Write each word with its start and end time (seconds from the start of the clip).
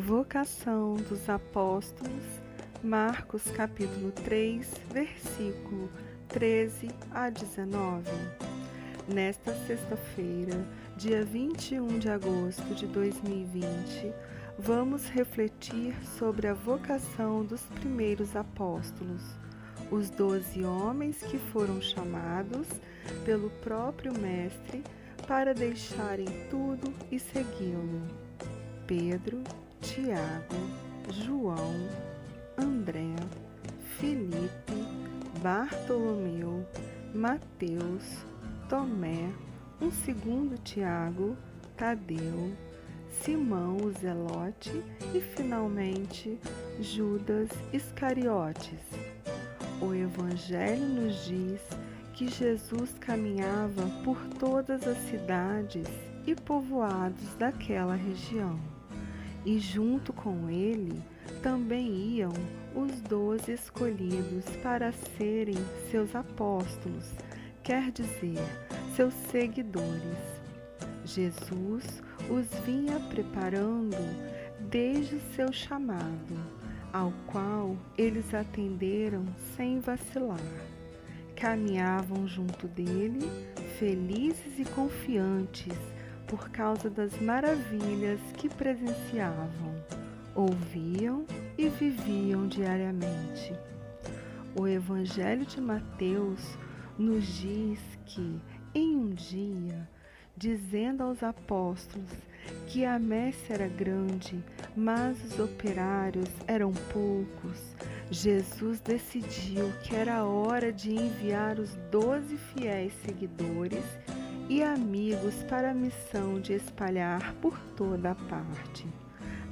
Vocação 0.00 0.94
dos 0.94 1.28
Apóstolos, 1.28 2.24
Marcos 2.82 3.42
capítulo 3.50 4.10
3, 4.24 4.66
versículo 4.90 5.90
13 6.28 6.88
a 7.12 7.28
19. 7.28 8.10
Nesta 9.06 9.52
sexta-feira, 9.66 10.56
dia 10.96 11.22
21 11.22 11.98
de 11.98 12.08
agosto 12.08 12.74
de 12.74 12.86
2020, 12.86 14.10
vamos 14.58 15.06
refletir 15.10 15.94
sobre 16.18 16.48
a 16.48 16.54
vocação 16.54 17.44
dos 17.44 17.60
primeiros 17.78 18.34
apóstolos, 18.34 19.22
os 19.90 20.08
doze 20.08 20.64
homens 20.64 21.18
que 21.18 21.36
foram 21.36 21.78
chamados 21.82 22.66
pelo 23.26 23.50
próprio 23.62 24.18
Mestre 24.18 24.82
para 25.28 25.52
deixarem 25.52 26.26
tudo 26.48 26.90
e 27.12 27.18
segui-lo. 27.18 28.00
Pedro, 28.86 29.44
Tiago, 29.80 30.56
João, 31.10 31.88
André, 32.56 33.16
Felipe, 33.98 34.74
Bartolomeu, 35.42 36.66
Mateus, 37.14 38.24
Tomé, 38.68 39.32
um 39.80 39.90
segundo 39.90 40.58
Tiago, 40.58 41.36
Tadeu, 41.76 42.52
Simão 43.10 43.78
o 43.78 43.90
Zelote 43.90 44.84
e 45.14 45.20
finalmente 45.20 46.38
Judas 46.78 47.48
Iscariotes. 47.72 48.80
O 49.80 49.94
Evangelho 49.94 50.86
nos 50.86 51.24
diz 51.24 51.60
que 52.12 52.28
Jesus 52.28 52.94
caminhava 53.00 53.86
por 54.04 54.18
todas 54.38 54.86
as 54.86 54.98
cidades 55.08 55.88
e 56.26 56.34
povoados 56.34 57.34
daquela 57.38 57.94
região. 57.94 58.79
E 59.50 59.58
junto 59.58 60.12
com 60.12 60.48
ele 60.48 61.02
também 61.42 62.18
iam 62.18 62.32
os 62.72 63.00
doze 63.00 63.50
escolhidos 63.50 64.44
para 64.62 64.92
serem 64.92 65.56
seus 65.90 66.14
apóstolos, 66.14 67.10
quer 67.60 67.90
dizer, 67.90 68.38
seus 68.94 69.12
seguidores. 69.12 70.20
Jesus 71.04 72.00
os 72.30 72.46
vinha 72.60 73.00
preparando 73.08 73.96
desde 74.70 75.16
o 75.16 75.20
seu 75.34 75.52
chamado, 75.52 76.38
ao 76.92 77.12
qual 77.26 77.76
eles 77.98 78.32
atenderam 78.32 79.24
sem 79.56 79.80
vacilar. 79.80 80.38
Caminhavam 81.34 82.28
junto 82.28 82.68
dele, 82.68 83.28
felizes 83.80 84.60
e 84.60 84.64
confiantes 84.66 85.76
por 86.30 86.48
causa 86.50 86.88
das 86.88 87.20
maravilhas 87.20 88.20
que 88.36 88.48
presenciavam, 88.48 89.74
ouviam 90.32 91.26
e 91.58 91.68
viviam 91.68 92.46
diariamente. 92.46 93.52
O 94.56 94.68
Evangelho 94.68 95.44
de 95.44 95.60
Mateus 95.60 96.56
nos 96.96 97.26
diz 97.26 97.80
que, 98.06 98.40
em 98.72 98.96
um 98.96 99.10
dia, 99.10 99.88
dizendo 100.36 101.02
aos 101.02 101.20
apóstolos 101.20 102.10
que 102.68 102.84
a 102.84 102.96
messe 102.96 103.52
era 103.52 103.66
grande, 103.66 104.40
mas 104.76 105.22
os 105.24 105.40
operários 105.40 106.30
eram 106.46 106.72
poucos, 106.92 107.74
Jesus 108.08 108.80
decidiu 108.80 109.72
que 109.82 109.96
era 109.96 110.24
hora 110.24 110.72
de 110.72 110.92
enviar 110.92 111.58
os 111.58 111.74
doze 111.90 112.36
fiéis 112.36 112.92
seguidores 113.04 113.84
e 114.50 114.64
amigos 114.64 115.44
para 115.44 115.70
a 115.70 115.74
missão 115.74 116.40
de 116.40 116.54
espalhar 116.54 117.34
por 117.34 117.56
toda 117.76 118.10
a 118.10 118.14
parte, 118.16 118.84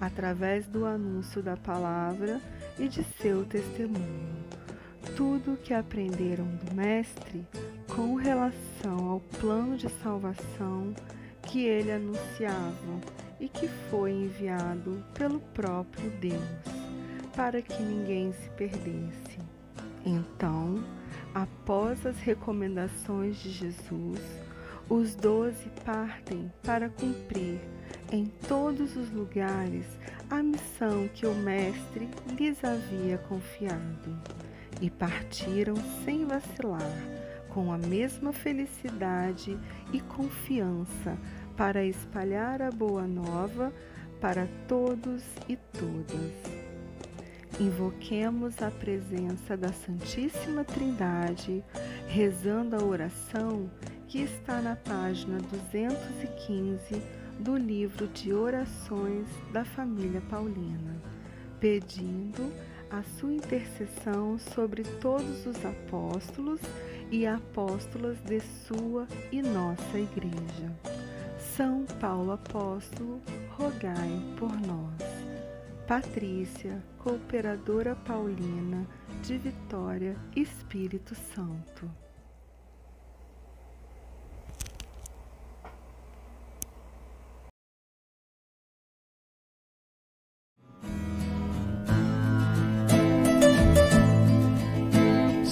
através 0.00 0.66
do 0.66 0.84
anúncio 0.84 1.40
da 1.40 1.56
palavra 1.56 2.40
e 2.76 2.88
de 2.88 3.04
seu 3.04 3.44
testemunho, 3.44 4.44
tudo 5.16 5.52
o 5.52 5.56
que 5.56 5.72
aprenderam 5.72 6.46
do 6.46 6.74
Mestre 6.74 7.46
com 7.94 8.16
relação 8.16 9.08
ao 9.08 9.20
plano 9.20 9.76
de 9.76 9.88
salvação 10.02 10.92
que 11.42 11.64
ele 11.64 11.92
anunciava 11.92 13.00
e 13.38 13.48
que 13.48 13.68
foi 13.68 14.10
enviado 14.10 15.00
pelo 15.14 15.38
próprio 15.38 16.10
Deus, 16.18 16.42
para 17.36 17.62
que 17.62 17.80
ninguém 17.80 18.32
se 18.32 18.50
perdesse. 18.50 19.38
Então, 20.04 20.82
após 21.32 22.04
as 22.04 22.18
recomendações 22.18 23.36
de 23.36 23.50
Jesus, 23.50 24.47
os 24.88 25.14
doze 25.14 25.68
partem 25.84 26.50
para 26.62 26.88
cumprir 26.88 27.60
em 28.10 28.26
todos 28.48 28.96
os 28.96 29.10
lugares 29.10 29.84
a 30.30 30.42
missão 30.42 31.08
que 31.08 31.26
o 31.26 31.34
Mestre 31.34 32.08
lhes 32.38 32.62
havia 32.64 33.18
confiado. 33.18 34.16
E 34.80 34.88
partiram 34.88 35.74
sem 36.04 36.24
vacilar, 36.24 36.92
com 37.48 37.72
a 37.72 37.78
mesma 37.78 38.32
felicidade 38.32 39.58
e 39.92 40.00
confiança 40.00 41.18
para 41.56 41.84
espalhar 41.84 42.62
a 42.62 42.70
boa 42.70 43.06
nova 43.06 43.72
para 44.20 44.46
todos 44.68 45.22
e 45.48 45.56
todas. 45.56 46.58
Invoquemos 47.60 48.62
a 48.62 48.70
presença 48.70 49.56
da 49.56 49.72
Santíssima 49.72 50.62
Trindade, 50.62 51.64
rezando 52.06 52.76
a 52.76 52.84
oração 52.84 53.68
que 54.08 54.22
está 54.22 54.62
na 54.62 54.74
página 54.74 55.38
215 55.38 57.02
do 57.38 57.56
livro 57.56 58.08
de 58.08 58.32
orações 58.32 59.28
da 59.52 59.66
família 59.66 60.22
Paulina, 60.30 60.96
pedindo 61.60 62.50
a 62.90 63.02
sua 63.02 63.34
intercessão 63.34 64.38
sobre 64.38 64.82
todos 64.82 65.44
os 65.44 65.62
apóstolos 65.62 66.60
e 67.10 67.26
apóstolas 67.26 68.18
de 68.22 68.40
sua 68.40 69.06
e 69.30 69.42
nossa 69.42 69.98
Igreja. 69.98 70.72
São 71.38 71.84
Paulo 72.00 72.32
Apóstolo, 72.32 73.20
rogai 73.50 74.22
por 74.38 74.52
nós. 74.66 75.02
Patrícia, 75.86 76.82
cooperadora 76.98 77.94
paulina 77.94 78.86
de 79.22 79.36
Vitória, 79.36 80.16
Espírito 80.34 81.14
Santo. 81.14 82.07